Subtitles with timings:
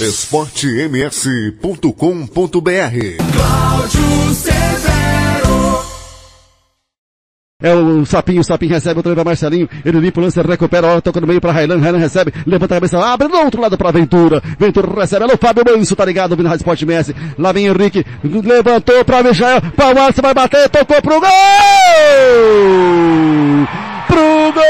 [0.00, 1.92] esportems.com.br
[3.32, 5.82] Cláudio Severo.
[7.60, 11.02] É o Sapinho, o Sapinho recebe, vez pra Marcelinho, ele limpa o lance, recupera, hora
[11.02, 13.90] toca no meio pra Railan, Railan recebe, levanta a cabeça, abre do outro lado pra
[13.90, 18.06] Ventura, Ventura recebe, alô Fábio Manso, tá ligado, vindo Rádio Sport Messi, lá vem Henrique,
[18.22, 19.60] levantou pra Michael,
[19.96, 21.28] Márcio, vai bater, tocou pro gol!
[24.06, 24.62] Pro gol!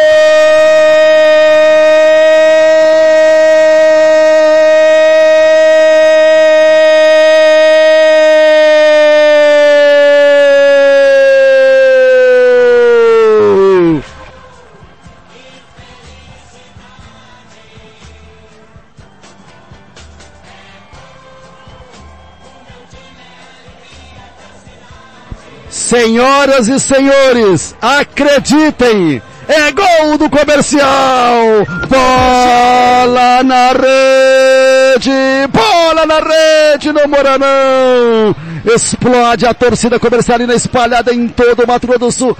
[25.70, 29.22] Senhoras e senhores, acreditem!
[29.48, 31.66] É gol do comercial!
[31.88, 35.10] Bola na rede!
[35.50, 38.36] Bola na rede no Moranão!
[38.64, 42.36] Explode a torcida comercialina espalhada em todo o Mato Grosso do Sul.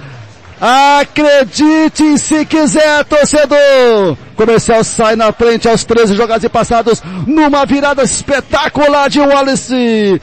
[0.61, 4.17] Acredite se quiser, torcedor!
[4.35, 10.21] Comercial sai na frente aos 13 jogados e passados numa virada espetacular de Wallace.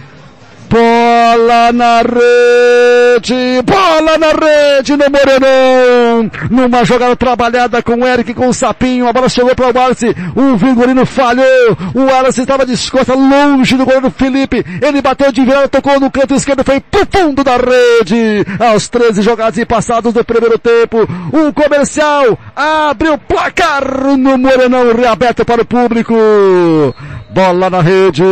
[0.69, 2.76] Bola na rede,
[3.64, 6.31] bola na rede no Morenão.
[6.50, 10.14] Numa jogada trabalhada com o Eric com o Sapinho, a bola chegou para o Wallace,
[10.34, 15.45] o Vigorino falhou, o Wallace estava de costa longe do goleiro Felipe, ele bateu de
[15.45, 18.45] virada, tocou no canto esquerdo, foi pro fundo da rede.
[18.61, 23.84] Aos 13 jogados e passados do primeiro tempo, o comercial abre o placar
[24.17, 26.14] no Morenão, reaberto para o público.
[27.30, 28.23] Bola na rede,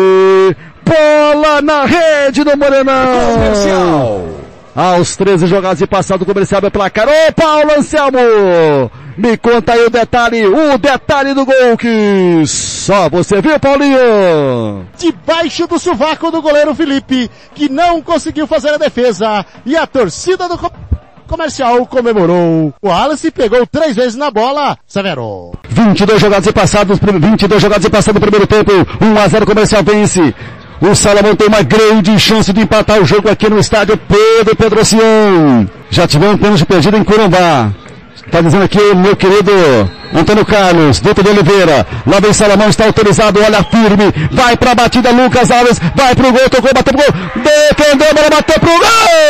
[0.84, 3.32] bola na rede do Morenão.
[3.34, 4.44] Comercial.
[4.75, 7.06] Aos 13 jogados e passado o comercial é placar.
[7.08, 8.91] Ô Paulo Anselmo!
[9.16, 14.84] Me conta aí o detalhe, o detalhe do gol que só você viu, Paulinho!
[14.98, 19.47] Debaixo do sovaco do goleiro Felipe, que não conseguiu fazer a defesa.
[19.64, 20.69] E a torcida do co
[21.28, 22.75] comercial comemorou.
[22.82, 24.77] O Wallace pegou três vezes na bola.
[24.87, 25.53] Severo.
[25.69, 28.72] 22 jogados e passados, 22 jogados e passado o primeiro tempo.
[29.00, 30.34] 1 a 0 comercial vence.
[30.80, 35.68] O Salomão tem uma grande chance de empatar o jogo aqui no estádio Pedro Pedrocião.
[35.90, 37.70] Já tivemos pênalti perdido em Curumbá.
[38.30, 39.52] Tá dizendo aqui o meu querido
[40.12, 41.86] Antônio Carlos, Dito de Oliveira.
[42.06, 44.12] Lá vem Salomão, está autorizado, olha firme.
[44.30, 45.80] Vai pra batida, Lucas Alves.
[45.94, 47.42] Vai pro gol, tocou, bateu pro gol.
[47.42, 49.23] Defendeu, bola bateu pro gol!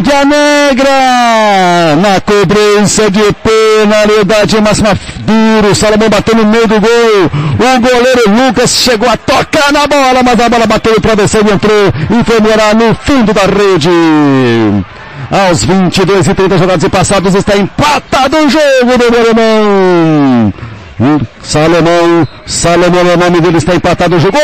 [0.00, 0.90] Águia Negra
[2.00, 8.70] na cobrança de penalidade máxima duro, Salomão bateu no meio do gol, o goleiro Lucas
[8.70, 12.40] chegou a tocar na bola, mas a bola bateu no travesseiro e entrou e foi
[12.40, 13.90] morar no fundo da rede.
[15.30, 20.50] Aos 22 e 30 jogados e passados está empatado o jogo do.
[20.98, 24.38] Hum, Salomão, Salomão é o nome dele, está empatado o jogo.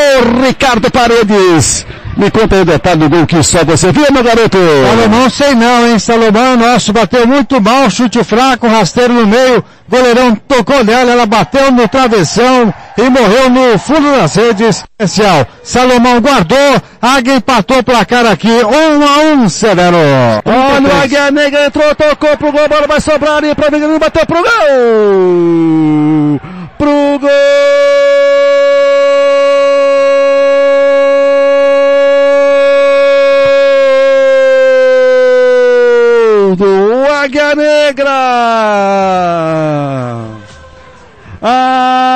[0.46, 1.86] Ricardo Paredes.
[2.16, 4.56] Me conta aí o detalhe do gol que só você viu, meu garoto.
[4.88, 5.98] Salomão sei não, hein?
[5.98, 11.70] Salomão, nosso, bateu muito mal, chute fraco, rasteiro no meio, goleirão tocou nela, ela bateu
[11.70, 14.82] no travessão e morreu no fundo das redes.
[14.98, 15.46] Especial.
[15.62, 19.98] Salomão guardou, Águia empatou o placar aqui, um a um, Severo.
[20.46, 24.24] Olha o Águia Negra entrou, tocou pro gol, bola vai sobrar ali pra Vigarino, bateu
[24.24, 26.15] pro gol!
[37.86, 38.16] Negra!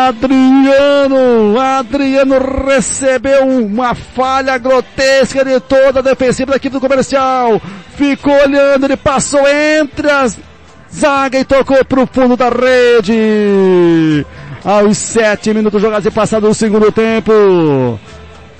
[0.08, 7.62] Adriano, Adriano recebeu uma falha grotesca de toda a defensiva da equipe do comercial.
[7.94, 10.36] Ficou olhando, ele passou entre as
[10.92, 14.26] zaga e tocou pro fundo da rede.
[14.64, 18.00] Aos sete minutos jogados e passado o segundo tempo.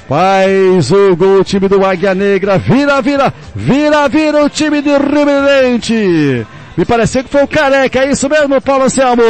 [0.09, 2.57] Faz o gol o time do Águia Negra.
[2.57, 6.47] Vira, vira, vira, vira o time de Ribeirante.
[6.81, 9.23] Me pareceu que foi o Careca, é isso mesmo, Paulo Anselmo?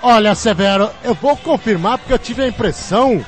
[0.00, 3.22] Olha, Severo, eu vou confirmar porque eu tive a impressão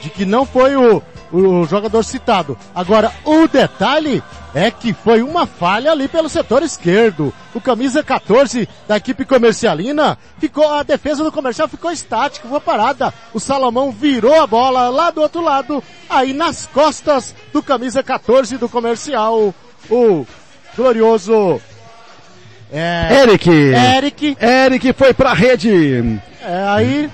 [0.00, 2.56] de que não foi o, o jogador citado.
[2.72, 4.22] Agora, o detalhe
[4.54, 7.34] é que foi uma falha ali pelo setor esquerdo.
[7.52, 13.12] O camisa 14 da equipe comercialina ficou, a defesa do comercial ficou estática, foi parada.
[13.32, 18.58] O Salomão virou a bola lá do outro lado, aí nas costas do camisa 14
[18.58, 19.52] do comercial,
[19.90, 20.24] o
[20.76, 21.60] glorioso
[22.72, 23.50] é, Eric.
[23.50, 24.36] Eric.
[24.40, 26.20] Eric foi pra rede.
[26.42, 27.08] É, aí